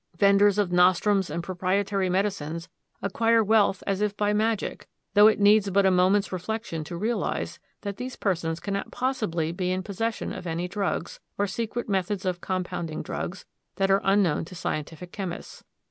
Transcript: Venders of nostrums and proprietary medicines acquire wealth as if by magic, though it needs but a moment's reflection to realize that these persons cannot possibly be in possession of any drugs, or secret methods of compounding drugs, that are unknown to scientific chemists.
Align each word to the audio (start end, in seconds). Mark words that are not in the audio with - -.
Venders 0.17 0.57
of 0.57 0.71
nostrums 0.71 1.29
and 1.29 1.43
proprietary 1.43 2.09
medicines 2.09 2.67
acquire 3.03 3.43
wealth 3.43 3.83
as 3.85 4.01
if 4.01 4.17
by 4.17 4.33
magic, 4.33 4.87
though 5.13 5.27
it 5.27 5.39
needs 5.39 5.69
but 5.69 5.85
a 5.85 5.91
moment's 5.91 6.31
reflection 6.31 6.83
to 6.83 6.97
realize 6.97 7.59
that 7.81 7.97
these 7.97 8.15
persons 8.15 8.59
cannot 8.59 8.89
possibly 8.89 9.51
be 9.51 9.69
in 9.71 9.83
possession 9.83 10.33
of 10.33 10.47
any 10.47 10.67
drugs, 10.67 11.19
or 11.37 11.45
secret 11.45 11.87
methods 11.87 12.25
of 12.25 12.41
compounding 12.41 13.03
drugs, 13.03 13.45
that 13.75 13.91
are 13.91 14.01
unknown 14.03 14.43
to 14.45 14.55
scientific 14.55 15.11
chemists. 15.11 15.63